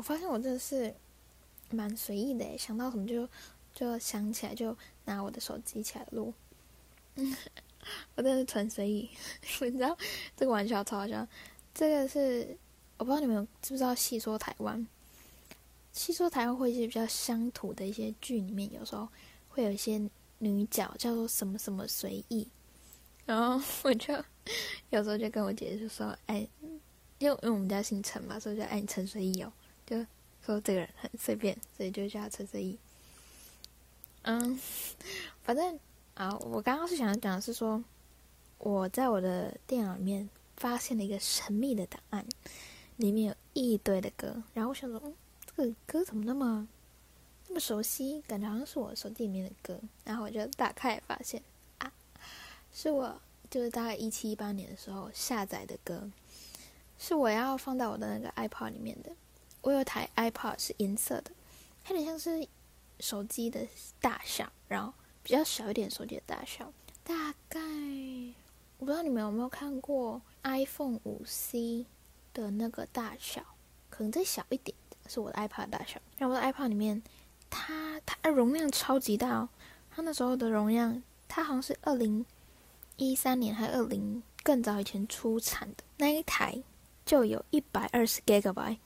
[0.00, 0.94] 我发现我真的是
[1.68, 3.28] 蛮随意的，想到什么就
[3.74, 6.32] 就想起来就拿我的手机起来录。
[7.16, 7.36] 嗯，
[8.16, 9.10] 我真的是纯随意，
[9.60, 9.94] 你知道
[10.34, 11.28] 这个玩笑超好笑。
[11.74, 12.56] 这个是
[12.96, 14.86] 我不知道你们知不知道，戏说台湾，
[15.92, 19.06] 戏说台湾会一些比较乡土的一些剧里面，有时候
[19.50, 20.00] 会有一些
[20.38, 22.48] 女角叫做什么什么随意，
[23.26, 24.14] 然后 我就
[24.88, 26.48] 有时候就跟我姐姐就说，哎。
[27.18, 29.52] 因为因为我们家姓陈嘛，所以就爱陈随意哦。
[29.90, 30.06] 就
[30.46, 32.78] 说这个人很随便，所以就叫他陈随意。
[34.22, 34.56] 嗯，
[35.42, 35.80] 反正
[36.14, 37.82] 啊，我刚刚是想讲的是说，
[38.58, 42.24] 我在我的电脑里面发现了一个神秘的档案，
[42.96, 44.42] 里面有一堆的歌。
[44.54, 45.14] 然后我想说，嗯，
[45.56, 46.68] 这个歌怎么那么
[47.48, 48.22] 那么熟悉？
[48.28, 49.80] 感觉好像是我手机里面的歌。
[50.04, 51.42] 然后我就打开发现，
[51.78, 51.92] 啊，
[52.72, 53.20] 是我
[53.50, 56.08] 就是大概一七一八年的时候下载的歌。
[56.98, 59.10] 是我要放到我的那个 iPod 里面的。
[59.62, 61.30] 我有台 iPod 是银色的，
[61.88, 62.46] 有点像是
[62.98, 63.66] 手机的
[64.00, 66.72] 大小，然后比较小一点手机的大小，
[67.04, 67.60] 大概
[68.78, 71.84] 我不知道你们有没有看过 iPhone 5C
[72.32, 73.42] 的那个大小，
[73.88, 76.00] 可能再小一点是我的 iPod 大小。
[76.16, 77.02] 然后我的 iPod 里面，
[77.50, 79.48] 它它容量超级大哦，
[79.90, 82.24] 它那时候的容量，它好像是二零
[82.96, 86.62] 一三年还二零更早以前出产的那一台。
[87.06, 88.78] 就有一百二十 Gigabyte，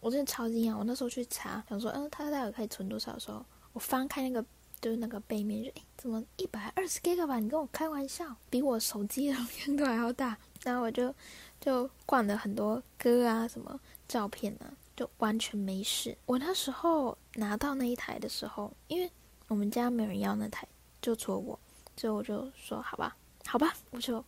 [0.00, 0.76] 我真的超惊讶！
[0.76, 4.42] 我那时候去查，想说，嗯，它大概可以存多少的时候，我翻开那个
[4.80, 7.40] 就是那个背面，就诶，怎么一百二十 Gigabyte？
[7.40, 10.36] 你跟我开玩笑，比我手机的 容量都还要大。
[10.62, 11.14] 然后我就
[11.60, 13.78] 就灌了很多歌啊，什么
[14.08, 16.16] 照片啊，就完全没事。
[16.26, 19.10] 我那时候拿到那一台的时候，因为
[19.48, 20.66] 我们家没人要那台，
[21.02, 21.58] 就除了我，
[21.96, 24.24] 所以我就说好吧，好吧，我就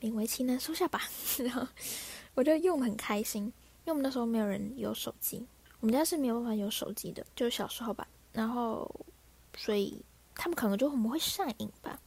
[0.00, 1.02] 勉为其难收下吧。
[1.44, 1.68] 然后。
[2.34, 3.52] 我就用很开心，
[3.84, 5.46] 因为我们那时候没有人有手机，
[5.80, 8.06] 我们家是没有办法有手机的，就是小时候吧。
[8.32, 8.88] 然后，
[9.56, 10.00] 所以
[10.34, 11.98] 他们可能就我们会上瘾吧，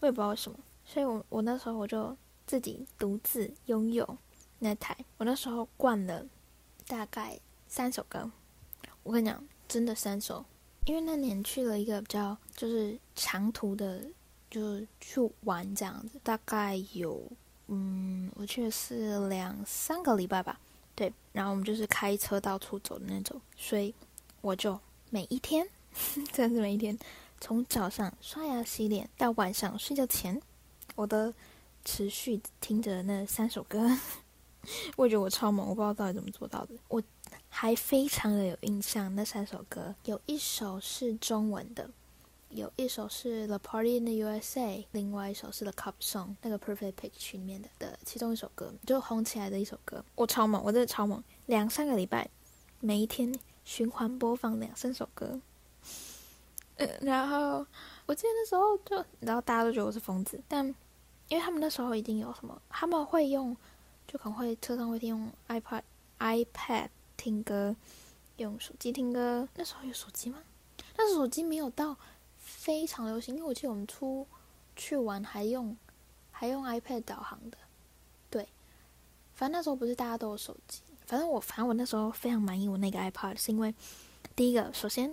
[0.00, 0.58] 我也不知道为什么。
[0.84, 4.18] 所以我我那时候我就自己独自拥有
[4.58, 6.24] 那台，我那时候灌了
[6.86, 8.30] 大概三首歌。
[9.02, 10.44] 我跟你讲，真的三首，
[10.84, 14.04] 因为那年去了一个比较就是长途的，
[14.50, 17.20] 就是去玩这样子，大概有。
[17.68, 20.60] 嗯，我去的是两三个礼拜吧，
[20.94, 23.94] 对，然后我们就是开车到处走的那种，所以
[24.40, 24.78] 我就
[25.10, 25.66] 每一天，
[26.32, 26.98] 真的是每一天，
[27.40, 30.40] 从早上刷牙洗脸到晚上睡觉前，
[30.94, 31.32] 我都
[31.84, 33.98] 持续听着那三首歌。
[34.96, 36.74] 我觉得我超猛，我不知道到底怎么做到的。
[36.88, 37.02] 我
[37.48, 41.90] 还非常的有印象，那三首歌有一首是中文的。
[42.54, 50.04] 有一首是《The Party in the USA》，另外一首是《The Cup Song》，那个《Perfect Pitch》里面的的其中一首歌，就红起来的一首歌。
[50.14, 52.28] 我超猛，我真的超猛，两三个礼拜，
[52.80, 55.40] 每一天循环播放两三首歌。
[56.76, 57.66] 呃，然后
[58.04, 60.66] 我记得那时候就，然后大家都觉得我是疯子，但
[61.28, 63.56] 因为他们那时候已经有什么，他们会用，
[64.06, 65.82] 就可能会车上会听用 iPad、
[66.18, 67.74] iPad 听歌，
[68.36, 69.48] 用手机听歌。
[69.54, 70.42] 那时候有手机吗？
[70.98, 71.96] 那时候手机没有到。
[72.62, 74.24] 非常流行，因为我记得我们出
[74.76, 75.76] 去玩还用
[76.30, 77.58] 还用 iPad 导航的，
[78.30, 78.46] 对，
[79.34, 83.74] 反正那时候不是大家都有手机，反正我反正我那时候非常满意我那个 iPad，是因为
[84.36, 85.12] 第一个，首先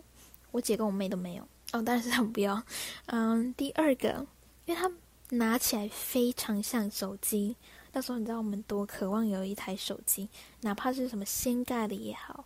[0.51, 2.61] 我姐跟我妹都没有，哦，但是他们不要，
[3.07, 4.27] 嗯，第二个，
[4.65, 4.91] 因为它
[5.35, 7.55] 拿起来非常像手机，
[7.93, 10.29] 那时候你知道我们多渴望有一台手机，
[10.61, 12.45] 哪怕是什么掀盖的也好，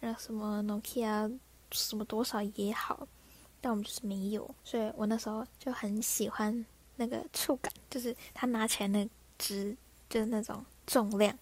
[0.00, 1.38] 然后什么 Nokia
[1.70, 3.06] 什么多少也好。
[3.62, 9.08] 但我们就是没有，所以我那时候就很喜欢那个触感，就是它拿起来那
[9.38, 9.74] 直，
[10.10, 11.38] 就是那种重量，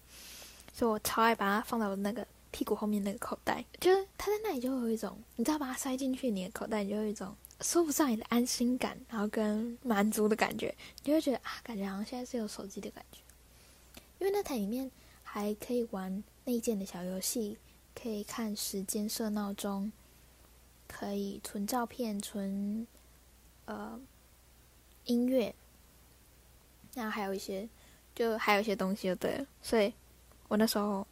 [0.71, 13.19] 所以我超爱把它放到我那个屁股后面那个口袋，就是它在那里就有一种，你知道把它塞进去你的口袋，你就有一种说不上来的安心感，然后跟满足的感觉，你就会觉得啊，感觉好像现在是有手机的感觉，
[14.19, 14.91] 因为那台里面
[15.23, 17.57] 还可以玩内建的小游戏，
[17.95, 19.91] 可以看时间设闹钟。
[20.91, 22.85] 可以存照片，存
[23.65, 23.97] 呃
[25.05, 25.55] 音乐，
[26.93, 27.67] 然后还有一些，
[28.13, 29.45] 就还有一些东西就对了。
[29.61, 29.93] 所以，
[30.49, 31.07] 我那时候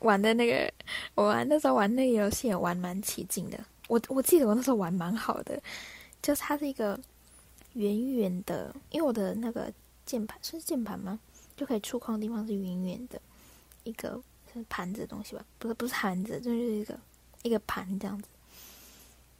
[0.00, 0.72] 玩的那个，
[1.16, 3.58] 我玩那时候玩那个游戏也玩蛮起劲的。
[3.88, 5.60] 我我记得我那时候玩蛮好的，
[6.22, 6.98] 就是它是一个
[7.72, 9.70] 圆圆的，因为我的那个
[10.06, 11.18] 键盘是键盘吗？
[11.56, 13.20] 就可以触控的地方是圆圆的，
[13.82, 14.22] 一个
[14.68, 15.44] 盘子的东西吧？
[15.58, 16.98] 不是不是盘子，就是一个
[17.42, 18.28] 一个盘这样子。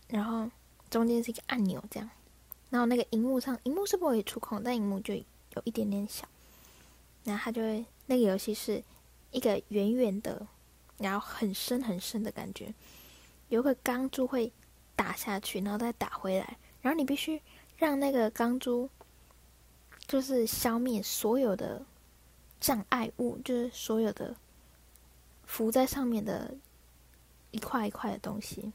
[0.09, 0.51] 然后
[0.91, 2.11] 中间是一个按钮，这样，
[2.71, 6.27] 然后那个荧幕上，荧幕是不可以触控，但荧幕就有一点点小。
[7.25, 8.83] 然后它就会，那个游戏是
[9.31, 10.47] 一个圆圆的
[10.97, 12.73] 然后很深很深的感觉，
[13.51, 14.51] 有个钢珠会
[14.97, 17.41] 打下去，然后再打回来，然后你必须
[17.77, 18.89] 让那个钢珠
[20.07, 21.85] 就是消灭所有的
[22.59, 24.35] 障碍物，就是所有的
[25.45, 26.55] 浮在上面的
[27.51, 28.73] 一块一块的东西。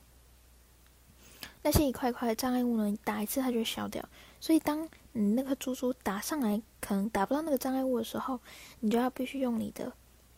[1.64, 4.04] 那些一块一块的障碍物呢，你打一次它就消掉。
[4.42, 8.38] 所以当你那颗珠珠打上来，可能打不到那个障碍物的时候，
[8.82, 9.94] 你就要必须用你的、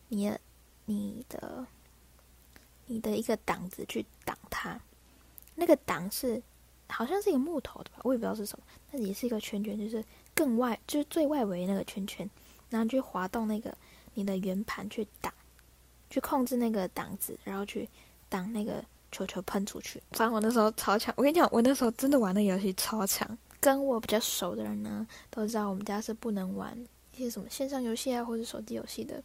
[0.08, 0.40] 你的、
[0.84, 1.66] 你的、
[2.86, 4.80] 你的一个挡子去挡它。
[5.56, 6.40] 那个挡是
[6.88, 8.64] 好像是一个木头的吧，我也不知道是什么。
[8.92, 12.30] 那也是一个圈圈，就是更外，就是最外围那个圈圈，
[12.70, 13.76] 然后去滑动那个
[14.14, 15.34] 你的圆盘去挡，
[16.08, 17.88] 去控制那个挡子，然后去
[18.28, 18.84] 挡那个。
[19.16, 21.14] 球球喷出去，反正我那时候超强。
[21.16, 23.26] 我跟你讲，我那时候真的玩那游戏超强。
[23.58, 26.76] 跟我比较熟的人呢，都知道我们家是不能玩
[27.14, 29.22] 一些什么线上游戏啊，或者手机游戏的。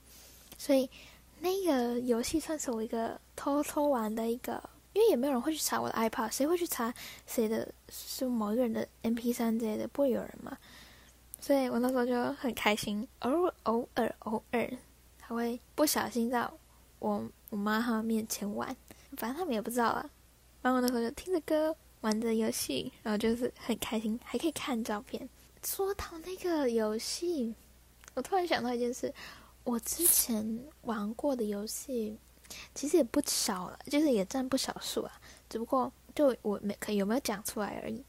[0.58, 0.90] 所以
[1.42, 6.94] 那个游戏算是我一个偷偷玩的一个，因为也没有人会去查我的 iPad，谁会去查
[7.28, 10.58] 谁的是某一个人的 MP3 之类的，不会有人嘛。
[11.42, 14.72] 所以我那时候就很开心，偶尔偶尔偶尔
[15.20, 16.50] 还会不小心在
[17.00, 18.74] 我我妈她面前玩。
[19.18, 20.10] 反正他们也不知道啊。
[20.62, 25.28] 然后那时候就听着歌，玩着游戏，然后就是很开心，还可以看照片。
[25.64, 27.56] 说到那个游戏，
[28.14, 29.14] 我突然想到一件事：
[29.64, 32.18] 我之前玩过的游戏
[32.74, 35.22] 其实也不少了，就是也占不少数啊。
[35.50, 38.04] 只不过就我没可有没有讲出来而已。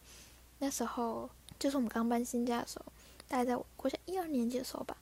[0.59, 1.29] 那时候
[1.59, 2.87] 就是我们刚搬新家的时候，
[3.29, 4.97] 大概在我国小一二年级的时候吧。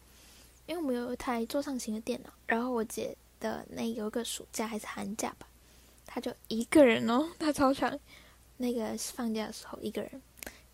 [0.67, 5.49] 因为我们有一台桌上型的电脑，然后我姐的那有一个暑假还是寒假吧。
[6.13, 7.99] 他就一个人哦， 他超强。
[8.57, 10.21] 那个放假的时候，一个人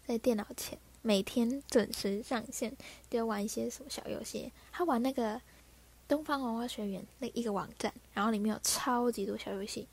[0.07, 2.75] 在电脑前，每天准时上线，
[3.11, 4.51] 就玩一些什么小游戏。
[4.73, 5.41] 他玩那个
[6.09, 9.87] 东方娃娃学院那一个网站，然后里面有超级多小游戏。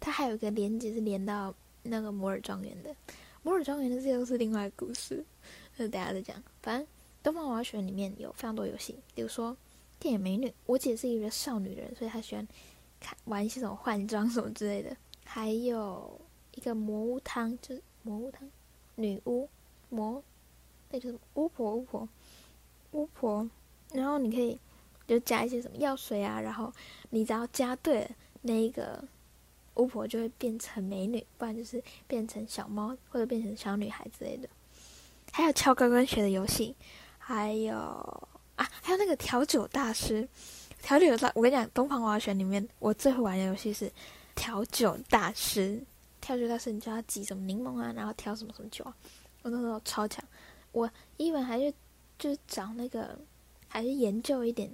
[0.00, 2.96] 他还有一个连接是连到那个摩尔庄园的。
[3.42, 5.22] 摩尔庄园的这又是另外一个故事，
[5.76, 6.42] 那等下再讲。
[6.62, 6.88] 反正
[7.22, 9.56] 东方娃娃学院里面有非常多游戏，比如说
[10.00, 10.52] 电影美女。
[10.66, 12.48] 我姐是一个少女人，所以她喜欢。
[13.00, 16.20] 看玩一些什么换装什么之类的，还有
[16.54, 18.48] 一个魔巫汤，就是魔巫汤，
[18.96, 19.48] 女巫
[19.88, 20.22] 魔，
[20.90, 22.08] 那就是巫婆巫婆
[22.92, 23.48] 巫婆，
[23.92, 24.58] 然后你可以
[25.06, 26.72] 就加一些什么药水啊，然后
[27.10, 28.10] 你只要加对了，
[28.42, 29.04] 那一个
[29.74, 34.48] 巫婆就会变成美女，不然就是变成小猫或者变成小女孩之类的。
[35.30, 36.74] 还有敲高跟鞋的游戏，
[37.18, 37.76] 还有
[38.56, 40.28] 啊，还有那个调酒大师。
[40.88, 43.92] 调酒大，我跟你讲，东方娃娃学里面我最会玩的游戏是
[44.34, 45.78] 调酒大师。
[46.18, 48.96] 调酒大师，你就要挤什么柠檬啊，然后调什么什么酒啊。
[49.42, 50.24] 我那时候超强，
[50.72, 51.70] 我一本还是
[52.18, 53.18] 就是找那个，
[53.68, 54.70] 还是研究一点，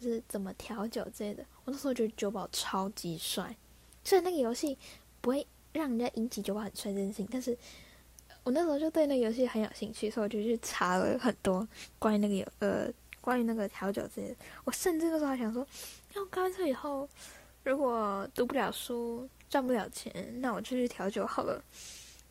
[0.00, 1.44] 就是怎么调酒之类的。
[1.66, 3.54] 我那时候觉得酒保超级帅，
[4.02, 4.78] 虽然那个游戏
[5.20, 7.54] 不会让人家引起酒保很帅这件事情，但是
[8.44, 11.68] 我那时候就对那个游戏很有兴趣，所以我就去查了很多
[11.98, 12.90] 关于那个游呃。
[13.20, 15.66] 关于那个调酒之类的，我甚至那时候还想说，
[16.14, 17.08] 要干脆以后
[17.62, 21.62] 如果读不了书、赚不了钱，那我就去调酒好了。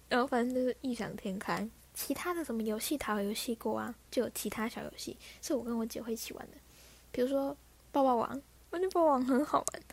[0.07, 6.57] 然后反正就是异想天开，其他的什么游戏、淘游戏过啊，就有其他小游戏是我跟我姐会一起玩的，
[7.11, 7.55] 比如说
[7.91, 9.83] 爆爆王，我觉得爆爆王很好玩。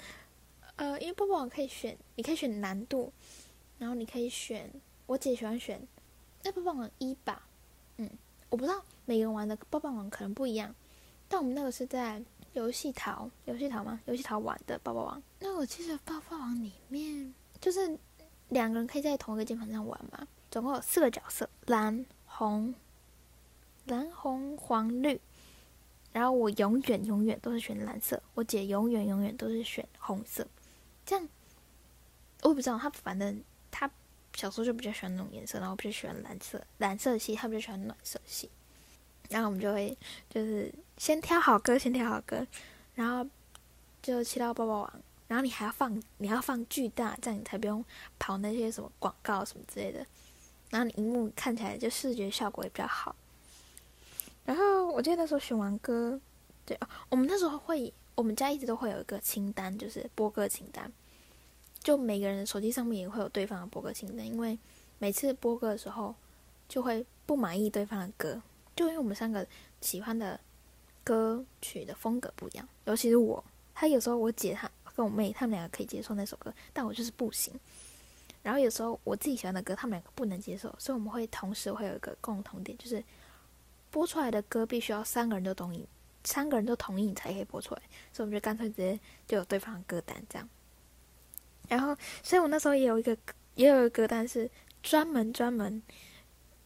[0.77, 3.13] 呃，因为爆爆王可以选，你可以选难度，
[3.79, 4.71] 然后你可以选，
[5.05, 5.87] 我姐喜欢选
[6.43, 7.47] 那爆爆王一吧，
[7.99, 8.09] 嗯，
[8.49, 10.75] 我不知道每个人玩的爆爆王可能不一样。
[11.29, 14.01] 但我们那个是在游戏淘，游戏淘吗？
[14.07, 15.23] 游戏淘玩的抱抱王。
[15.41, 17.99] 那我记得抱抱王里面就是
[18.49, 22.75] 两个人可以在同一个键盘上玩嘛，总共有四个角色：蓝、红、
[23.87, 25.21] 蓝、红、黄、绿。
[26.13, 30.47] 然后我永远永远都是选蓝色，我姐永远永远都是选红色。
[31.05, 31.29] 这样
[32.43, 33.91] 我也不知道，她反正她
[34.33, 38.49] 小时候就比较喜欢那种颜色，然后我比较喜欢蓝色，蓝色系，她比较喜欢暖色系。
[39.31, 39.97] 然后我们就会
[40.29, 42.47] 就是先挑好歌，先挑好歌，
[42.95, 43.29] 然后
[44.03, 44.93] 就切到爆爆王。
[45.29, 47.85] 然后你还要放，你要放巨大，这样你才不用
[48.17, 50.07] 跑那些什么广告什么之类的。
[50.71, 53.17] 然后你荧幕看起来就视觉效果也比较好。
[54.45, 56.21] 然后我记得那时候选完歌，
[56.65, 60.93] 对哦，我们那时候会，我们家一直都会有一个清单，就是播歌清单。
[61.81, 64.57] 就每个人的手机上面也会有对方的播歌清单，因为
[64.99, 66.15] 每次播歌的时候
[66.69, 68.41] 就会不满意对方的歌。
[68.77, 69.45] 就因为我们三个
[69.81, 70.39] 喜欢的
[71.03, 73.43] 歌曲的风格不一样，尤其是我，
[73.75, 77.53] 他有时候我姐她跟我妹他们两个可以接受那首歌，但我就是不行。
[78.43, 83.03] 然后有时候我自己喜欢的歌，他们两个不能接受，所以我们会同时会有一个共同点，就是
[83.91, 85.89] 播出来的歌必须要三个人都同意，
[86.23, 87.83] 三个人都同意你才可以播出来。
[88.13, 90.49] 所以我们就干脆直接就有对方的歌单这样。
[91.69, 93.17] 然后，所以我那时候也有一个
[93.57, 94.49] 也有一个歌单是
[94.83, 95.83] 专门专门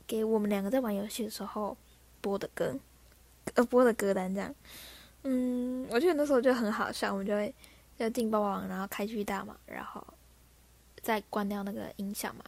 [0.07, 1.77] 给我们两个在玩游戏的时候
[2.21, 2.75] 播的歌，
[3.55, 4.55] 呃，播的歌单这样。
[5.23, 7.55] 嗯，我觉得那时候就很好笑，我们就会
[7.99, 10.03] 要进爆爆王，然后开巨大嘛，然后
[11.03, 12.45] 再关掉那个音响嘛。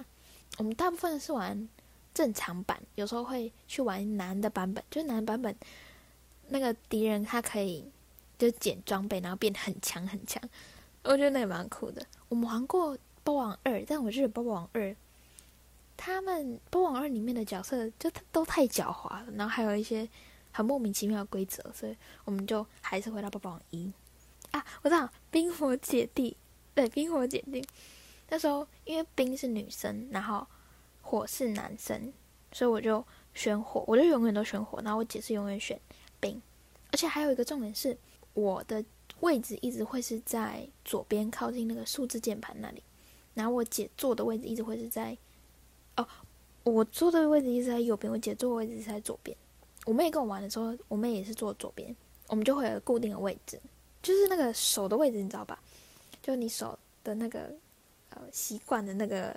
[0.59, 1.69] 我们大部分是玩
[2.15, 5.57] 正常版，有时候会去玩难的版本，就是难的版本，
[6.49, 7.85] 那个敌人他可以
[8.39, 10.43] 就捡装备，然后变很强很强。
[11.05, 12.05] 我觉得那也蛮酷的。
[12.29, 14.95] 我们玩过包王二，但我觉得包王二，
[16.05, 20.09] 他们爆爆王二里面的角色就都太狡猾了，然后还有一些。
[20.55, 23.91] 很莫名其妙的规则，所以我们就还是回到爆爆王一
[24.51, 24.63] 啊！
[24.83, 26.37] 我知道冰火姐弟，
[26.75, 27.67] 对，冰火姐弟。
[28.29, 30.47] 那时候因为冰是女生，然后
[31.01, 32.13] 火是男生，
[32.53, 34.79] 所以我就选火，我就永远都选火。
[34.83, 35.81] 然后我姐是永远选
[36.21, 36.43] 冰，
[36.91, 37.97] 而且还有一个重点是，
[38.35, 38.85] 我的
[39.21, 42.83] 位置一直会是在左边，靠近那个数字键盘那里。
[43.33, 45.17] 然后我姐坐的位置一直会是在
[45.97, 46.07] 哦，
[46.65, 49.37] 我坐的位置一直在右边，我姐坐的位置是在左边。
[49.85, 51.95] 我妹跟我玩的时候，我妹也是坐左边，
[52.29, 53.61] 我们就会有固定的位置，
[54.03, 55.61] 就是那个手的位置，你知道吧？
[56.23, 57.53] 就你手的那个
[58.11, 59.37] 呃习惯的那个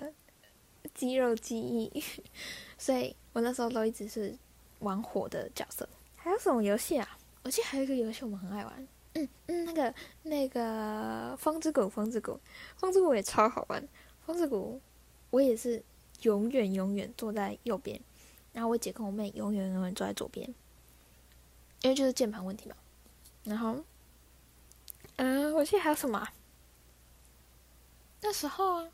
[0.94, 1.90] 肌肉记忆，
[2.78, 4.32] 所以我那时候都一直是
[4.78, 5.88] 玩火的角色。
[6.14, 7.18] 还有什么游戏啊？
[7.42, 12.38] 我记得还有一个游戏我们很爱玩，嗯嗯，那个那个风之谷，风之谷，
[12.76, 13.82] 风之谷也超好玩。
[14.24, 14.80] 风之谷
[15.30, 15.82] 我也是
[16.22, 18.00] 永远永远坐在右边。
[18.52, 20.48] 然后我姐跟我妹永远永远坐在左边，
[21.82, 22.76] 因为就是键盘问题嘛。
[23.44, 23.84] 然后，
[25.16, 26.32] 嗯，我记得还有什么啊？
[28.22, 28.88] 那时候啊，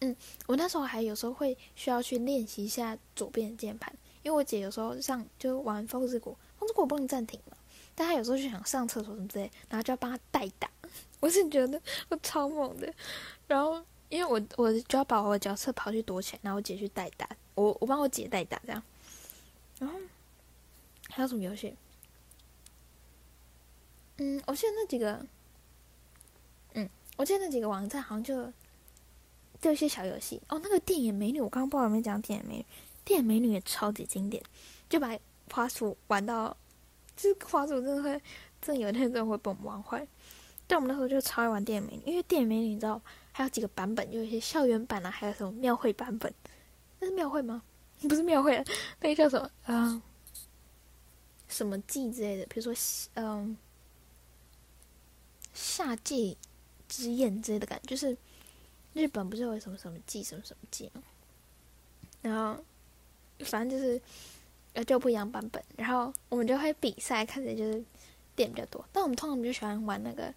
[0.00, 7.56] 嗯，我那时候还有时候会需要去练习一下左边的键盘，因为我姐有时候上就玩风之谷，风之谷不能暂停嘛，
[7.96, 10.70] 但她有时候就想上厕所什么之类，然后就要帮她代打。
[11.18, 12.94] 我是觉得我超猛的，
[13.48, 17.26] 然后因为我我就要把我的角色跑去躲起来，然后我姐去代打。
[17.54, 18.82] 我我帮我姐代打这样，
[19.78, 19.98] 然后
[21.08, 21.74] 还有什么游戏？
[24.18, 25.26] 嗯，我记得那几个，
[26.74, 28.52] 嗯，我记得那几个网站好像就
[29.62, 30.60] 就一些小游戏哦。
[30.62, 32.66] 那个电影美女，我刚刚不知道有没有讲电影美女，
[33.06, 34.42] 电影美女也超级经典，
[34.90, 35.18] 就把
[35.50, 36.54] 滑鼠玩到，
[37.16, 38.10] 就是滑鼠真的会，
[38.60, 40.06] 真的有一天真的会被我们玩坏。
[40.66, 43.00] 但我们那时候就超爱玩电影美女，因为电影美女你知道
[43.32, 46.32] 还有几个版本，就一些校园版啊，还有什么庙会版本。
[47.00, 47.62] 那是庙会吗？
[48.08, 48.62] 不是庙会，
[49.00, 49.50] 那个叫什么？
[49.66, 50.02] 嗯、
[51.48, 52.72] 什么祭之类的，比如说，
[53.14, 53.56] 嗯、呃，
[55.54, 56.36] 夏祭
[56.88, 58.16] 之宴之类的感觉，就是
[58.92, 61.02] 日本不是有什么什么祭，什么什么祭吗？
[62.22, 62.62] 然后
[63.44, 64.00] 反正就是
[64.74, 67.84] 呃就不一样版本，然后我们就会比赛，看谁就是
[68.34, 68.84] 点比较多。
[68.92, 70.34] 但我们通常比较喜欢玩那个，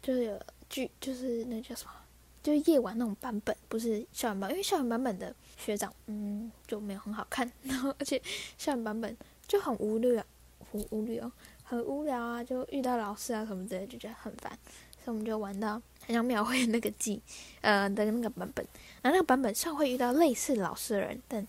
[0.00, 1.92] 就是有剧，就是那叫什么？
[2.40, 7.50] 就是夜晚那种版本，不是校园版，因为校园版本的学长，嗯，就没有很好看。
[7.64, 8.22] 然后，而且
[8.56, 9.14] 校园版本
[9.46, 10.24] 就很无聊，
[10.70, 11.30] 很无聊，
[11.64, 12.42] 很无聊啊！
[12.42, 14.56] 就遇到老师啊什么之类，就觉得很烦。
[15.04, 17.20] 所以我们就玩到很想描绘那个季，
[17.60, 18.64] 呃的那个版本。
[19.02, 21.46] 然后那个版本上会遇到类似老师的人，但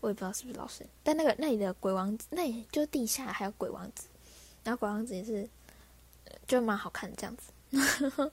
[0.00, 0.86] 我也不知道是不是老师。
[1.02, 4.06] 但那个那里的鬼王子，那里就地下还有鬼王子，
[4.64, 5.48] 然后鬼王子也是，
[6.46, 7.52] 就蛮好看的这样子。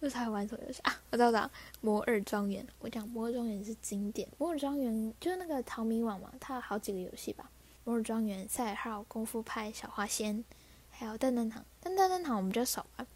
[0.00, 0.98] 这才玩什么游戏啊？
[1.10, 1.50] 我知道，知道，
[1.80, 2.66] 摩尔庄园。
[2.78, 7.50] 我讲摩尔庄园是经典，摩尔庄园就是那个淘米网嘛，它有好几个游戏吧。
[7.84, 10.42] 摩尔庄园、赛尔号、功夫派、小花仙，
[10.90, 11.64] 还有蛋蛋堂。
[11.80, 13.06] 但蛋蛋堂我们比较少玩，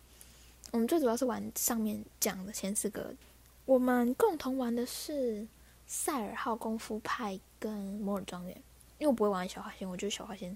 [0.73, 3.15] 我们最主要是玩上面讲的前四个。
[3.65, 5.47] 我们共同玩的是
[5.87, 8.55] 赛尔号、功夫派跟摩尔庄园，
[8.99, 10.55] 因为我不会玩小花仙，我觉得小花仙，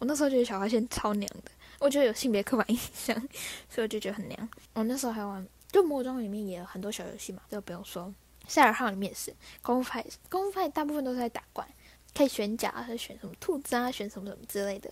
[0.00, 3.14] 我那时候觉得小花仙超娘的，我觉得有性别刻板 印象，
[3.68, 4.48] 所以我就觉得很娘。
[4.72, 5.46] 我那时候还玩。
[5.70, 8.12] 就魔装里面也有很多小游戏嘛，这个不用说。
[8.48, 11.64] 赛尔号里面也是功夫派，功夫派大部分都是在打怪，
[12.12, 14.90] 可以选甲，还是选什么兔子啊，选什么什么之类的。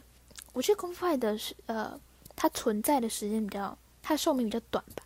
[0.53, 1.99] 我觉得功夫派的是呃，
[2.37, 5.03] 它存在的时间比较，它寿命比较短吧。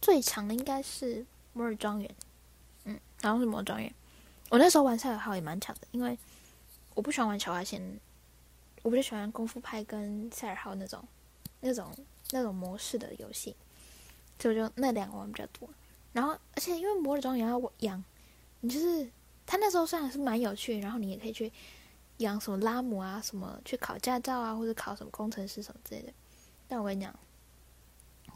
[0.00, 2.08] 最长的应该是摩尔庄园，
[2.84, 3.92] 嗯，然后是摩尔庄园。
[4.50, 6.16] 我那时候玩赛尔号也蛮强的，因为
[6.94, 7.98] 我不喜欢玩小花仙，
[8.82, 11.02] 我比较喜欢功夫派跟赛尔号那种
[11.60, 11.90] 那种
[12.30, 13.56] 那种模式的游戏。
[14.38, 15.68] 就就那两个玩比较多，
[16.12, 18.02] 然后而且因为摩尔庄园要养，
[18.60, 19.08] 你就是
[19.46, 21.52] 他那时候虽然是蛮有趣，然后你也可以去
[22.16, 26.12] 养什么拉姆啊，什么去考驾照啊，或者考什么工程师什么之类的。
[26.66, 27.16] 但我跟你讲，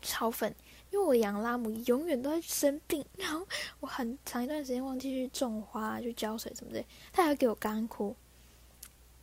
[0.00, 0.54] 超粉，
[0.92, 3.44] 因为我养拉姆永远都在生病，然后
[3.80, 8.14] 我很长一段时间忘记去种花、去浇水什么的，他还会给我干枯，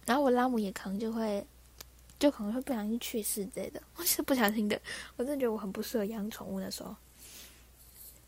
[0.06, 1.46] 然后我拉姆也可能就会。
[2.20, 4.80] 就可能会不小心去世之类的， 我是不小心的。
[5.18, 6.96] 我真的觉得我很不适合养宠物那时候，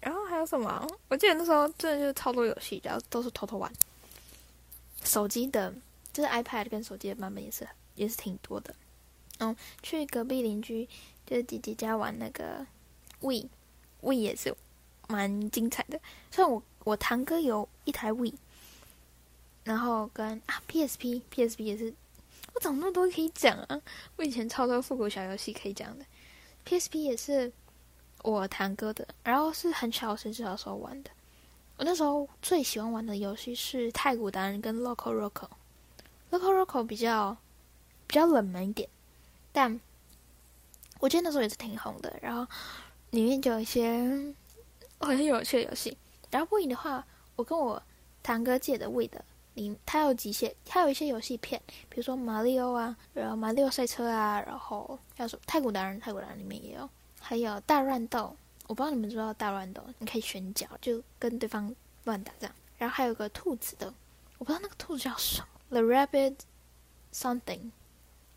[0.02, 0.86] 然后还有什么？
[1.08, 3.72] 我记得那时候真的就是超多游戏，然后都是偷偷玩。
[5.06, 5.74] 手机的，
[6.12, 7.66] 就是 iPad 跟手机的版本也是
[7.96, 8.76] 也是挺多的。
[9.38, 10.86] 嗯，去隔壁邻居
[11.26, 12.66] 就是姐姐家玩那个
[13.22, 14.54] Wii，Wii 也是
[15.08, 15.98] 蛮精彩的。
[16.32, 18.34] 虽然我我堂哥有一台 Wii，
[19.66, 21.94] 然后跟啊 PSP，PSP 也是。
[22.54, 23.82] 我怎么那么多可以讲啊？
[24.16, 26.06] 我以前超多复古小游戏可以讲的
[26.66, 27.52] ，PSP 也是
[28.22, 31.12] 我堂哥的，然后是很小时小时候玩的。
[31.76, 35.50] 我那时候最喜欢玩的游戏是太古达人跟 Loco Roco。
[36.32, 37.36] Loco Roco 比较
[38.08, 38.88] 比较冷门一点，
[39.52, 39.78] 但
[41.02, 42.18] 我记得那时候也是挺红的。
[42.22, 42.48] 然后
[43.10, 44.34] 里面就有一些
[45.00, 45.98] 很有趣的游戏。
[46.32, 47.06] 然后 Wii 的话，
[47.36, 47.84] 我跟我
[48.24, 49.26] 堂哥借的位的。
[49.56, 58.36] 里它有几些，它有一些游戏片，比如说马里奥啊，然后马里奥赛车啊，然后还有什么太鼓达人，太鼓达人里面也有，还有大乱斗，
[58.68, 62.56] 我不知道你们知道大乱斗，你可以选角，就跟对方乱打这样。
[62.78, 63.94] 然后还有个兔子的，
[64.38, 66.36] 我不知道那个兔子叫什么，The Rabbit
[67.14, 67.72] Something，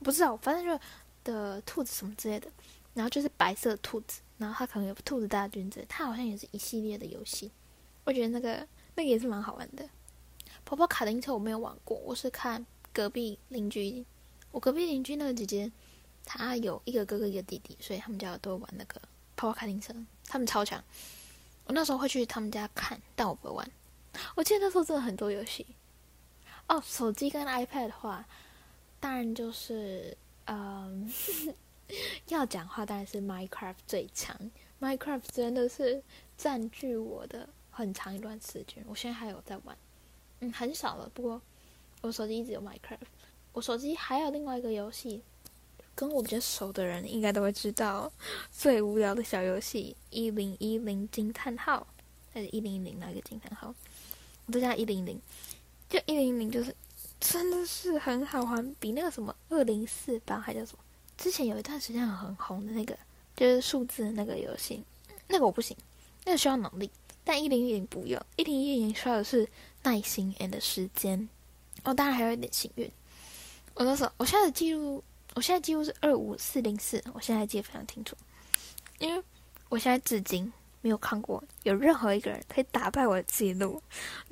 [0.00, 0.84] 不知道，反正就
[1.24, 2.48] 的兔子什么之类的。
[2.94, 7.50] 然后就是白色兔子，然后它可能有兔子大军之类，它好像也是一系列的游戏。
[8.02, 9.88] 我觉得那个那个也是蛮好玩的。
[10.68, 14.04] 跑跑卡丁车我没有玩过，我是看隔壁邻居，
[14.50, 15.72] 我隔壁邻居那个姐姐，
[16.26, 19.00] 她有一个哥哥一个弟弟，所以他们家都玩那个
[19.34, 19.94] 跑跑卡丁车，
[20.26, 20.84] 他们超强。
[21.64, 23.70] 我那时候会去他们家看，但我不会玩。
[24.34, 25.66] 我记得那时候真的很多游戏。
[26.66, 28.28] 哦，手机跟 iPad 的话，
[29.00, 31.10] 当然就是，嗯，
[32.28, 34.38] 要讲话当然是 Minecraft 最强
[34.82, 36.02] ，Minecraft 真的是
[36.36, 39.74] 占据我的很长一段时间，我现在还有在玩。
[40.40, 41.10] 嗯，很少了。
[41.12, 41.40] 不过
[42.00, 43.08] 我手机一直有 Minecraft。
[43.52, 45.20] 我手机还有另外一个游戏，
[45.96, 48.12] 跟我比较熟的人应该都会知道，
[48.52, 51.84] 最无聊的小游戏《一零一零惊叹号》
[52.32, 53.74] 还是一零一零那个惊叹号？
[54.46, 55.20] 我都叫一零零。
[55.88, 56.72] 就一零零就是
[57.18, 60.84] 真的是很好玩，比那个什么二零四八还叫什么？
[61.16, 62.96] 之前有一段时间很红的那个，
[63.34, 64.84] 就是数字的那个游戏，
[65.26, 65.76] 那个我不行，
[66.24, 66.88] 那个需要脑力。
[67.24, 69.48] 但一零一零不用，一零一零需要的是。
[69.82, 71.28] 耐心 and 时间，
[71.84, 72.90] 哦，当然还有一点幸运。
[73.74, 75.02] 我那时候，我现在的记录，
[75.34, 78.16] 我现在记录是二五四零四，我现在记得非常清楚，
[78.98, 79.22] 因为
[79.68, 83.80] 我现在至今没有看过有任何一个人可以打败我的记录。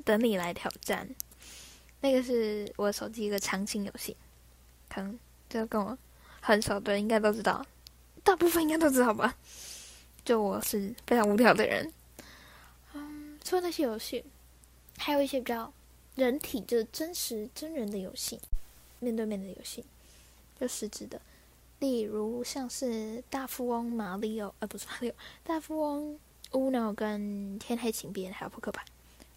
[0.03, 1.07] 等你来挑战，
[2.01, 4.15] 那个是我手机一个长青游戏，
[4.89, 5.17] 可能
[5.49, 5.97] 就跟我
[6.41, 7.65] 很熟的人应该都知道，
[8.23, 9.33] 大部分应该都知道吧？
[10.25, 11.93] 就我是非常无聊的人，
[12.93, 14.25] 嗯，除了那些游戏。
[14.97, 15.71] 还有一些比较
[16.15, 18.39] 人体，就是真实真人的游戏，
[18.99, 19.85] 面对面的游戏，
[20.59, 21.21] 就实质的，
[21.79, 26.19] 例如像是大富翁、马里奥，呃，不是马里奥，大富翁、
[26.51, 28.83] Uno 跟天黑请闭眼，还有扑克牌。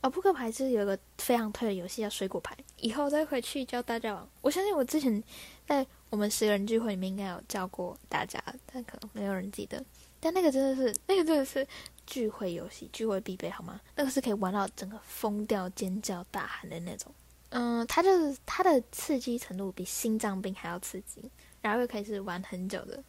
[0.02, 4.26] 哦，扑克牌是有一个非常推的游戏叫水果牌，以后再回去教大家玩。
[4.40, 5.22] 我相信我之前
[5.66, 8.42] 在我们十个人聚会里面应该有教过大家，
[8.72, 9.84] 但可能没有人记得。
[10.20, 11.66] 但那个真的是，那个真的是。
[12.06, 13.80] 聚会游戏，聚会必备好吗？
[13.94, 17.14] 那个是可以玩到整个疯掉、尖叫、大喊的那种。
[17.50, 21.30] 嗯，它就是它的刺激程度比心脏病还要刺激，
[21.61, 23.00] 然后又可以是玩很久的。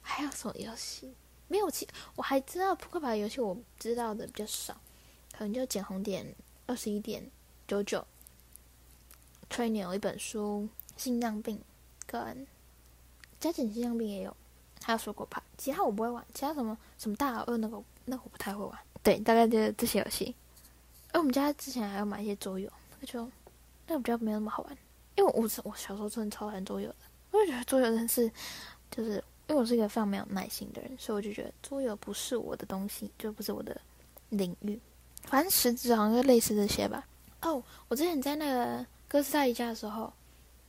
[0.00, 1.12] 还有什么游戏？
[1.48, 1.86] 没有其，
[2.16, 4.80] 我还知道扑克牌游戏，我知道的比较少，
[5.36, 6.34] 可能就捡红点
[6.64, 7.30] 二十一点
[7.68, 8.06] 九九。
[9.50, 11.60] 吹牛一本书，心脏病
[12.06, 12.46] 跟
[13.38, 14.34] 加减心脏病也有。
[14.82, 16.24] 还有水果牌，其他我不会玩。
[16.34, 18.78] 其他什么什么大老二那个，那个我不太会玩。
[19.02, 20.34] 对，大概就是这些游戏。
[21.12, 23.28] 而我们家之前还要买一些桌游，那就
[23.86, 24.76] 那个比较没有那么好玩。
[25.16, 26.96] 因为我我我小时候真的超讨厌桌游的，
[27.30, 28.30] 我就觉得桌游真是
[28.90, 33.78] 就是因为我是一个非常没有耐心的人，所以我就觉得桌游不是我的东西，就不是我的
[34.30, 34.80] 领域。
[35.24, 37.06] 反正实质好像就类似这些吧。
[37.42, 40.12] 哦，我之前在那个哥斯达黎加的时候，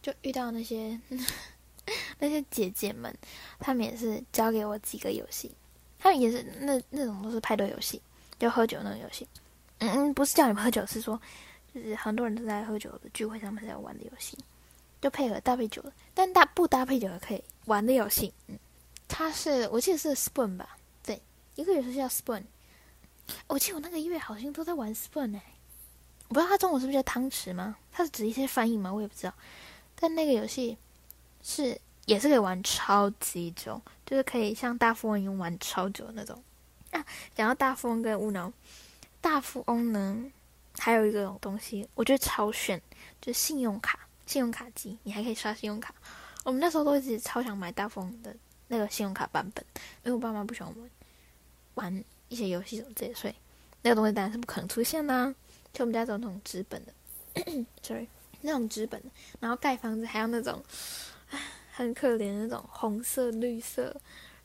[0.01, 0.99] 就遇到那些。
[2.19, 3.13] 那些姐姐们，
[3.59, 5.51] 她们也是教给我几个游戏，
[5.99, 8.01] 她们也是那那种都是派对游戏，
[8.39, 9.27] 就喝酒那种游戏。
[9.79, 11.19] 嗯嗯，不是叫你们喝酒，是说
[11.73, 14.37] 就是很多人都在喝酒的聚会上面在玩的游戏，
[15.01, 18.33] 就配合搭配酒，但搭不搭配酒也可以玩的游戏。
[18.47, 18.57] 嗯，
[19.09, 20.77] 它是我记得是 Spoon 吧？
[21.03, 21.21] 对，
[21.55, 22.43] 一个游戏叫 Spoon。
[23.47, 25.53] 我记得我那个月好像都在玩 Spoon 哎、欸，
[26.29, 27.75] 我不知道它中文是不是叫汤匙吗？
[27.91, 28.93] 它是指一些翻译吗？
[28.93, 29.33] 我也不知道。
[29.95, 30.77] 但那个游戏。
[31.43, 36.41] 是，也是可以玩超级久，就是可以像大富翁一样玩超久的那种。
[36.91, 38.51] 啊，讲到大富翁跟 Uno，
[39.19, 40.23] 大富翁呢，
[40.77, 42.81] 还有一个东西，我觉得超炫，
[43.19, 45.93] 就是信用卡，信用卡机，你还可以刷信用卡。
[46.43, 48.35] 我们那时候都一直超想买大富翁的
[48.67, 49.65] 那个信用卡版本，
[50.03, 50.89] 因为我爸妈不喜欢我们
[51.73, 53.33] 玩一些游戏什么之类的，所以
[53.81, 55.33] 那个东西当然是不可能出现啦、
[55.73, 56.93] 就我们家这种纸本的，
[57.81, 58.07] sorry，
[58.41, 60.63] 那种纸本的，然后盖房子还有那种，
[61.75, 63.95] 很可怜的那种红色、绿色，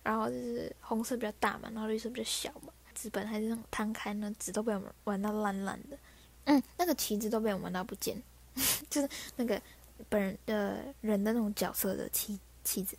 [0.02, 2.72] 然后就是红色比较大嘛，然后绿色比较小嘛。
[2.94, 5.98] 纸本还是那种摊开呢，纸都被我们玩到烂烂的。
[6.46, 8.20] 嗯，那个旗子都被我们玩到不见，
[8.88, 9.60] 就是那个
[10.08, 12.96] 本人的人的那种角色的旗旗子，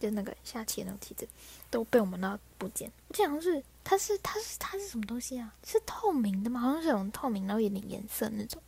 [0.00, 1.28] 就那个下棋的那种旗子，
[1.70, 2.90] 都被我们玩到不见。
[3.10, 5.54] 这样是它是它是它是什么东西啊？
[5.64, 6.60] 是透明的吗？
[6.60, 8.60] 好像是那种透明，然后有点颜色那种。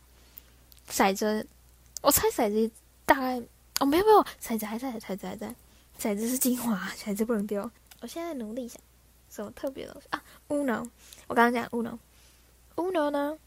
[0.87, 1.45] 骰子，
[2.01, 2.71] 我猜骰子
[3.05, 3.41] 大概
[3.79, 5.53] 哦，没有没有，骰子还在，骰子还在，
[5.99, 7.69] 骰子是精华，骰子不能丢。
[8.01, 8.79] 我现在努力一下。
[9.27, 10.89] 什么特别的东西啊？Uno，
[11.27, 13.37] 我刚刚讲 Uno，Uno 呢？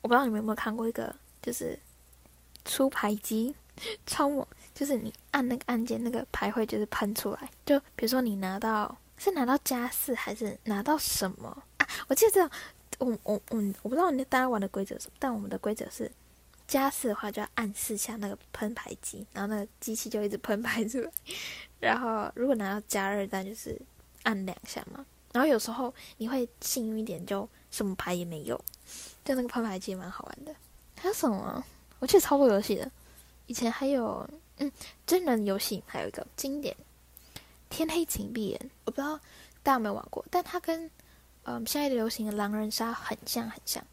[0.00, 1.78] 我不知道你们有没有看过一个，就是
[2.64, 3.54] 出牌机，
[4.06, 4.44] 超猛！
[4.74, 7.48] 就是你按那个按键，那个牌会就是喷出来。
[7.64, 11.86] 就比如说你拿到是拿到加四还是拿到什么啊？
[12.08, 12.50] 我记得这样，
[12.98, 16.10] 我我我我不知道你大家玩的规则是什么，但我们的规则是
[16.66, 21.10] 加四的话就要按四下那个喷牌机，然后那个机器就一直喷牌出来。
[21.78, 23.80] 然后如果拿到加二，弹就是
[24.24, 25.04] 按两下嘛。
[25.32, 28.56] 然后有时候你会幸运一点，就什么牌也没有，
[29.24, 30.54] 就那个喷牌机蛮好玩的。
[30.98, 31.62] 还有什么？
[31.98, 32.90] 我记得超多游戏的，
[33.46, 34.72] 以前还有嗯
[35.06, 36.74] 真人游戏，还有一个经典
[37.68, 39.18] 《天黑请闭眼》，我不知道
[39.62, 40.90] 大家有没有玩过，但它跟
[41.44, 43.84] 嗯现在流行的狼人杀很像很像。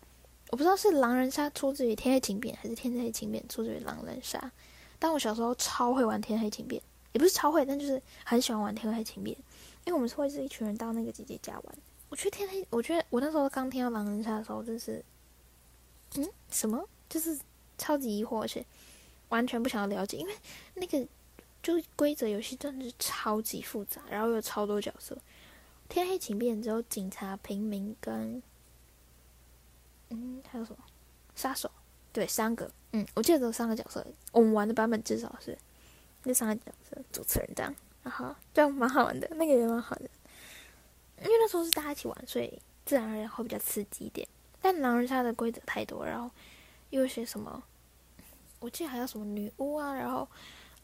[0.53, 4.51] 我不知道是狼人杀出自于天黑请闭，还是天黑请闭出自于狼人杀。
[4.99, 6.79] 但我小时候超会玩天黑请闭，
[7.11, 9.31] 也不是超会，但就是很喜欢玩天黑请闭。
[9.83, 11.75] 因为我们是会是一群人到那个姐姐家玩。
[12.07, 15.03] 我觉得天黑，我觉得我那时候刚听到狼人杀的时候，就是，
[16.17, 16.87] 嗯，什么？
[17.09, 17.35] 就是
[17.79, 18.63] 超级疑惑，而且
[19.29, 20.35] 完全不想要了解，因为
[20.75, 21.03] 那个
[21.63, 25.17] 就规则游戏真的是超级复杂，然后有超多角色。
[25.89, 28.43] 天黑请闭眼只有警察、平民跟，
[30.13, 30.77] 嗯，还有什么？
[31.35, 31.69] 杀手？
[32.11, 32.69] 对，三个。
[32.91, 34.05] 嗯，我记得只有三个角色。
[34.31, 35.57] 我们玩的版本至少是
[36.23, 37.73] 那三个角色，主持人这样。
[38.03, 40.09] 然后这样蛮好玩的，那个也蛮好的，
[41.21, 44.27] 因为那时候是大家一起玩，所以自然而然会比较刺激一点。
[44.61, 46.29] 但狼人杀的规则太多，然后
[46.89, 47.63] 又有些什么，
[48.59, 50.27] 我记得还有什么女巫啊，然后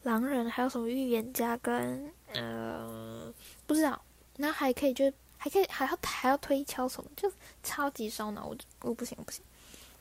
[0.04, 3.32] 狼人，还有什么预言家跟呃
[3.66, 4.00] 不知道，
[4.38, 8.46] 然后还可以就还可以还要还要推敲什么，就超级烧脑。
[8.46, 9.42] 我我不行不行，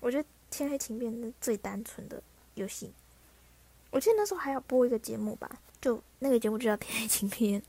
[0.01, 2.21] 我觉得天黑请闭眼是最单纯的
[2.55, 2.91] 游戏。
[3.89, 5.49] 我记得那时候还要播一个节目吧。
[5.79, 7.61] 就那个节目就叫《天黑请闭眼》，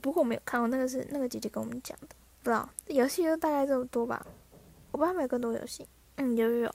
[0.00, 2.08] 不过我没有看过，那个是那个姐姐跟我们讲的，
[2.42, 4.26] 不知道游戏就大概这么多吧。
[4.90, 5.86] 我不知道有没有更多游戏。
[6.16, 6.74] 嗯，有有有，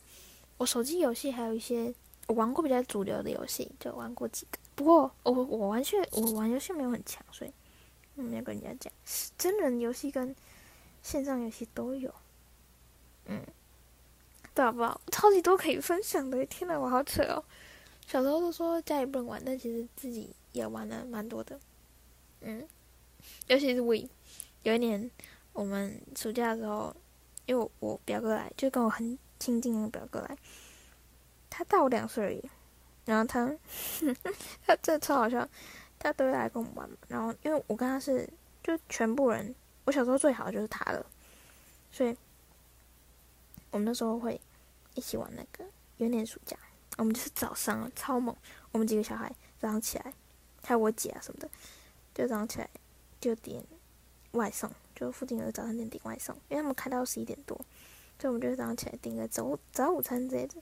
[0.58, 1.94] 我手机游戏还有一些
[2.28, 4.58] 我玩过比较主流的游戏，就玩过几个。
[4.74, 7.52] 不过我我玩游我玩游戏没有很强，所以
[8.24, 8.94] 没有跟人家讲。
[9.38, 10.36] 真人游戏跟
[11.02, 12.14] 线上游戏都有。
[13.26, 13.42] 嗯，
[14.54, 16.46] 对好，不好超级多可以分享的。
[16.46, 17.44] 天呐，我好扯哦。
[18.06, 21.60] 小时候都说家里不能玩，但其实自己也玩了蛮多的，
[22.40, 22.66] 嗯，
[23.48, 24.08] 尤其是 Wii。
[24.64, 25.12] 有一年
[25.52, 26.96] 我们暑假的时候，
[27.46, 30.38] 因为我，我表哥来，就跟我很亲近的表哥来，
[31.50, 32.42] 他大我两岁而已，
[33.06, 33.54] 然后他，
[34.66, 35.48] 他这超好笑，
[36.00, 38.30] 他都会来跟我们玩嘛，然后因为我跟他是
[38.64, 39.54] 就全部人，
[39.86, 41.06] 我小时候最好的就是他了，
[41.92, 42.16] 所以
[43.72, 44.40] 我们那时候会
[44.96, 45.64] 一起玩那个
[45.98, 46.58] 有一年暑假。
[46.98, 48.36] 我们就是早上超猛，
[48.72, 50.12] 我们几个小孩早上起来，
[50.64, 51.48] 还有我姐啊什么的，
[52.16, 52.68] 就早上起来
[53.22, 53.64] 就点
[54.32, 57.56] 外送，就附近有早餐店点外送，因为他们开到十一点多，
[58.18, 60.56] 所以我们就早上起来订个早早午餐之类的，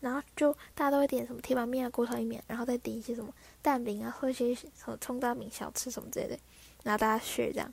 [0.00, 3.32] 然后就大家都会点什么铁板面啊、锅烧意面，然后再点一些什么
[3.62, 6.38] 蛋饼啊，或者一些什么葱抓饼、小吃什么之类的，
[6.82, 7.72] 然后大家去这样。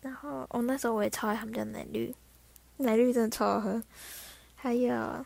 [0.00, 2.14] 然后我、哦、那时候我也超爱他们家奶绿，
[2.78, 3.82] 奶绿真的超好喝，
[4.56, 5.24] 还有。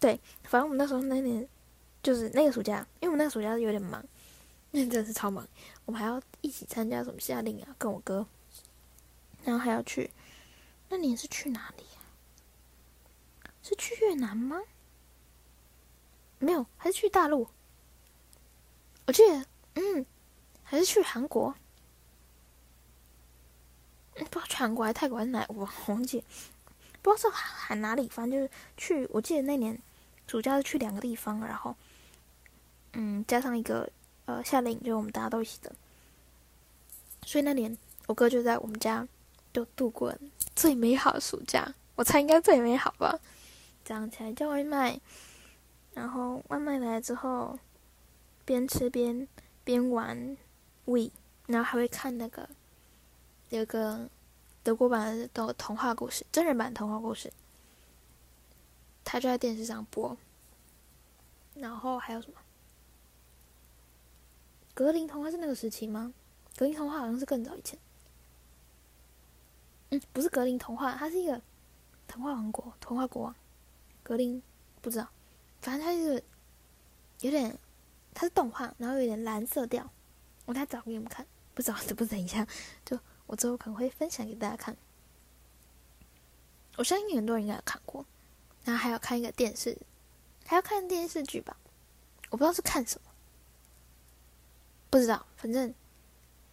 [0.00, 1.48] 对，反正我们那时候那年
[2.02, 4.04] 就是那个暑假，因为我们那个暑假是有点忙，
[4.72, 5.48] 那真的是超忙。
[5.86, 8.26] 我们还要一起参加什么夏令营啊，跟我哥，
[9.44, 10.10] 然后还要去。
[10.90, 11.84] 那年是去哪里？
[13.64, 14.60] 是去越南吗？
[16.38, 17.48] 没有，还是去大陆？
[19.06, 20.06] 我记得，嗯，
[20.62, 21.52] 还是去韩国。
[24.14, 26.22] 不知道去韩国还是泰国还是哪，我忘记，
[27.02, 29.08] 不知道是喊哪里，反正就是去。
[29.10, 29.76] 我记得那年。
[30.26, 31.76] 暑假是去两个地方，然后，
[32.94, 33.86] 嗯，加上一个
[34.24, 35.70] 呃夏令营，就是我们大家都一起的，
[37.26, 39.06] 所以那年我哥就在我们家
[39.52, 40.16] 就度过
[40.56, 43.20] 最美好的暑假，我猜应该最美好吧。
[43.84, 44.98] 早上起来叫外卖，
[45.92, 47.58] 然后外卖来了之后，
[48.44, 49.28] 边吃边
[49.62, 50.36] 边玩
[50.86, 51.10] Wii，
[51.46, 52.48] 然后还会看那个
[53.50, 54.08] 有个
[54.62, 57.30] 德国版的童话故事，真人版童话故事，
[59.04, 60.16] 他就在电视上播。
[61.54, 62.38] 然后还有什么？
[64.72, 66.12] 格林童话是那个时期吗？
[66.56, 67.78] 格林童话好像是更早以前。
[69.90, 71.40] 嗯，不是格林童话，它是一个
[72.08, 73.34] 童话王国，童话国王。
[74.04, 74.40] 格林
[74.80, 75.08] 不知道，
[75.60, 76.22] 反正他就是
[77.22, 77.58] 有点，
[78.14, 79.90] 他是动画，然后有点蓝色调。
[80.44, 82.46] 我再找给你们看，不知道 是不等一下，
[82.84, 84.76] 就我之后可能会分享给大家看。
[86.76, 88.04] 我相信很多人应该有看过，
[88.64, 89.76] 然后还要看一个电视，
[90.44, 91.56] 还要看电视剧吧？
[92.28, 93.10] 我不知道是看什么。
[94.90, 95.74] 不知道，反正，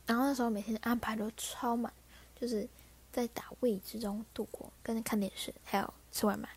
[0.06, 1.92] 然后那时候每天安排都超满，
[2.40, 2.66] 就是
[3.12, 6.48] 在打位之中度过，跟着看电视，还有吃外卖。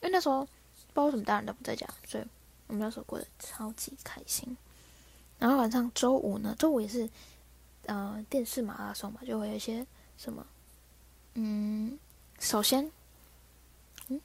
[0.00, 0.44] 因为那时候
[0.94, 2.24] 不知道什么大人都不在家，所以
[2.66, 4.56] 我们那时候过得超级开心。
[5.38, 7.08] 然后晚上周五呢，周五也是，
[7.86, 10.46] 呃，电视马拉松嘛，就会有一些什么，
[11.34, 11.98] 嗯，
[12.38, 12.90] 首先，
[14.08, 14.20] 嗯，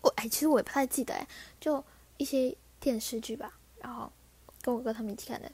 [0.00, 1.26] 我哎，其实我也不太记得哎，
[1.60, 1.84] 就
[2.16, 4.10] 一些电视剧吧，然后。
[4.62, 5.50] 跟我哥他们一起看的，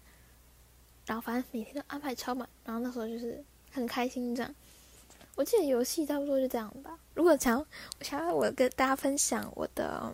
[1.07, 4.53] 然后反正每天都安排超满，然后那时候就是很开心这样。
[5.37, 6.99] 我记得游戏差不多就这样吧。
[7.15, 10.13] 如果想我想要我跟大家分享我的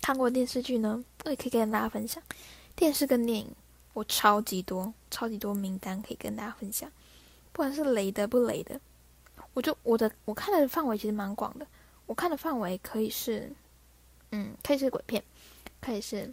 [0.00, 2.20] 看过电视剧呢，我也可以跟大家分享。
[2.74, 3.54] 电视跟电影
[3.92, 6.90] 我超级多超级多名单可以跟大家分享，
[7.52, 8.80] 不管是雷的不雷的，
[9.54, 11.66] 我就我的我看的范围其实蛮广的。
[12.06, 13.52] 我看的范围可以是，
[14.32, 15.22] 嗯，可以是鬼片，
[15.80, 16.32] 可以是。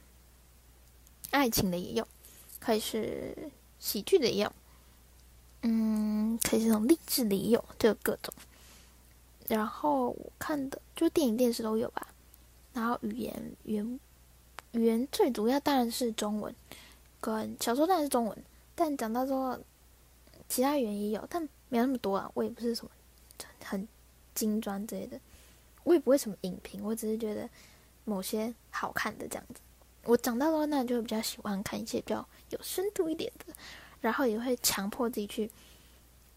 [1.31, 2.07] 爱情的也有，
[2.59, 3.37] 可以是
[3.77, 4.51] 喜剧的也有，
[5.61, 8.33] 嗯，可以是那种励志里有，就各种。
[9.47, 12.07] 然后我看的就电影、电视都有吧。
[12.73, 13.99] 然后语言、语言、
[14.71, 16.53] 语言最主要当然是中文，
[17.19, 18.43] 跟小说当然是中文，
[18.75, 19.59] 但讲到说
[20.47, 22.29] 其他语言也有，但没有那么多啊。
[22.35, 22.91] 我也不是什么
[23.63, 23.87] 很
[24.35, 25.19] 精专之类的，
[25.83, 27.49] 我也不会什么影评，我只是觉得
[28.05, 29.59] 某些好看的这样子。
[30.05, 33.53] 我长大的话，那就会比较喜欢看一些比较有深度一点的，
[34.01, 35.49] 然后也会强迫自己去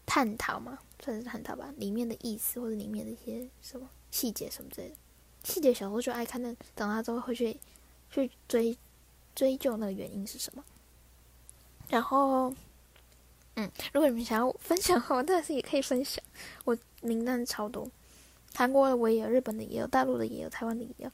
[0.05, 4.95] 探讨嘛，算是探讨吧，里面的意思或者里面的一些什么细节什么之类的。
[5.43, 7.57] 细节小时候就爱看，但长大之后会去
[8.09, 8.77] 去追
[9.35, 10.63] 追究那个原因是什么。
[11.89, 12.53] 然后，
[13.55, 16.23] 嗯，如果你们想要分享的话，我当然是也可以分享。
[16.63, 17.85] 我名单超多，
[18.55, 21.11] 韩国的我也有，日本的也有，大陆的也有，台湾的也有。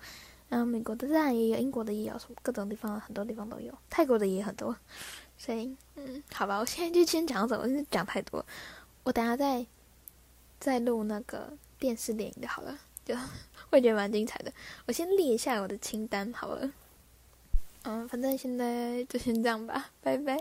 [0.47, 4.75] 然后美国的当然也有，英国的也有，什么各种地方很多地方都有，泰国的也很多，
[5.39, 8.45] 所以嗯，好吧，我现在就先讲这，我是讲太多，
[9.03, 9.65] 我等下再
[10.59, 13.15] 再录那个电视电影的好了，就
[13.71, 14.51] 会觉得蛮精彩的。
[14.85, 16.69] 我先列一下我的清单好了，
[17.83, 20.37] 嗯，反正现在就先这样吧，拜拜。